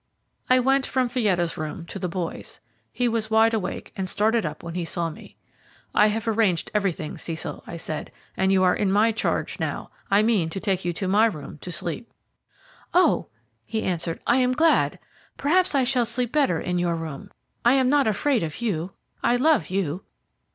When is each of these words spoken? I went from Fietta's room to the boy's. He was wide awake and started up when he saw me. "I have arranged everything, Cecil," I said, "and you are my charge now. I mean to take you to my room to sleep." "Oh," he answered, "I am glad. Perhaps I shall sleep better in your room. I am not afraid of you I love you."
I 0.49 0.59
went 0.59 0.87
from 0.87 1.09
Fietta's 1.09 1.57
room 1.57 1.85
to 1.85 1.99
the 1.99 2.09
boy's. 2.09 2.59
He 2.91 3.07
was 3.07 3.29
wide 3.29 3.53
awake 3.53 3.93
and 3.95 4.09
started 4.09 4.47
up 4.47 4.63
when 4.63 4.73
he 4.73 4.83
saw 4.83 5.11
me. 5.11 5.35
"I 5.93 6.07
have 6.07 6.27
arranged 6.27 6.71
everything, 6.73 7.19
Cecil," 7.19 7.63
I 7.67 7.77
said, 7.77 8.11
"and 8.35 8.51
you 8.51 8.63
are 8.63 8.75
my 8.83 9.11
charge 9.11 9.59
now. 9.59 9.91
I 10.09 10.23
mean 10.23 10.49
to 10.49 10.59
take 10.59 10.83
you 10.83 10.91
to 10.93 11.07
my 11.07 11.27
room 11.27 11.59
to 11.59 11.71
sleep." 11.71 12.11
"Oh," 12.95 13.27
he 13.63 13.83
answered, 13.83 14.19
"I 14.25 14.37
am 14.37 14.53
glad. 14.53 14.97
Perhaps 15.37 15.75
I 15.75 15.83
shall 15.83 16.07
sleep 16.07 16.31
better 16.31 16.59
in 16.59 16.79
your 16.79 16.95
room. 16.95 17.29
I 17.63 17.73
am 17.73 17.87
not 17.87 18.07
afraid 18.07 18.41
of 18.41 18.59
you 18.59 18.93
I 19.21 19.35
love 19.35 19.67
you." 19.69 20.03